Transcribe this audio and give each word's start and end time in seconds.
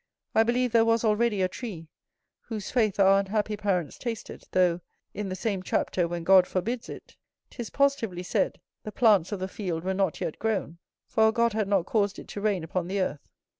I 0.33 0.41
believe 0.41 0.71
there 0.71 0.83
was 0.83 1.05
already 1.05 1.43
a 1.43 1.47
tree, 1.47 1.87
whose 2.45 2.71
fruit 2.71 2.99
our 2.99 3.19
unhappy 3.19 3.55
parents 3.55 3.99
tasted, 3.99 4.45
though, 4.51 4.81
in 5.13 5.29
the 5.29 5.35
same 5.35 5.61
chapter 5.61 6.07
when 6.07 6.23
God 6.23 6.47
forbids 6.47 6.89
it, 6.89 7.17
'tis 7.51 7.69
positively 7.69 8.23
said, 8.23 8.59
the 8.81 8.91
plants 8.91 9.31
of 9.31 9.39
the 9.39 9.47
field 9.47 9.83
were 9.83 9.93
not 9.93 10.19
yet 10.19 10.39
grown; 10.39 10.79
for 11.07 11.31
God 11.31 11.53
had 11.53 11.67
not 11.67 11.85
caused 11.85 12.17
it 12.17 12.27
to 12.29 12.41
rain 12.41 12.63
upon 12.63 12.87
the 12.87 12.99
earth. 12.99 13.29